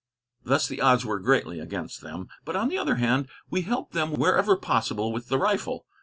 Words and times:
Thus 0.43 0.67
the 0.67 0.81
odds 0.81 1.05
were 1.05 1.19
greatly 1.19 1.59
against 1.59 2.01
them; 2.01 2.27
but, 2.43 2.55
on 2.55 2.69
the 2.69 2.77
other 2.79 2.95
hand, 2.95 3.27
we 3.51 3.61
helped 3.61 3.93
them 3.93 4.13
wherever 4.13 4.57
possible 4.57 5.11
with 5.11 5.27
the 5.27 5.37
rifle. 5.37 5.85